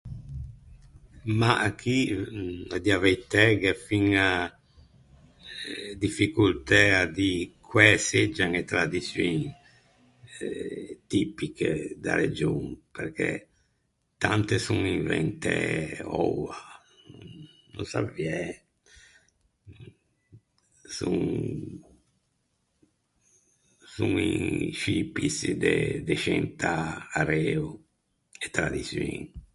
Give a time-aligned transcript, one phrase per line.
[1.39, 1.97] Mah chì
[2.75, 4.29] à dî a veitæ gh’é fiña
[6.03, 7.33] difficoltæ à dî
[7.71, 9.39] quæ seggian e tradiçioin
[11.11, 11.71] tipiche
[12.03, 12.61] da region,
[12.95, 13.29] perché
[14.23, 15.59] tante son inventæ
[16.27, 16.57] oua.
[17.73, 18.39] No saviæ.
[20.97, 21.17] Son
[23.93, 24.43] son in
[24.79, 25.75] scî pissi de
[26.07, 26.73] de scentâ
[27.21, 27.67] areo
[28.45, 29.23] e tradiçioin.